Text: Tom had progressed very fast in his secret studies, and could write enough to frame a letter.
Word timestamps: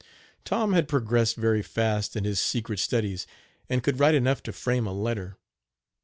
Tom 0.45 0.73
had 0.73 0.87
progressed 0.87 1.35
very 1.35 1.61
fast 1.61 2.15
in 2.15 2.23
his 2.23 2.39
secret 2.39 2.79
studies, 2.79 3.27
and 3.69 3.83
could 3.83 3.99
write 3.99 4.15
enough 4.15 4.41
to 4.41 4.51
frame 4.51 4.87
a 4.87 4.91
letter. 4.93 5.37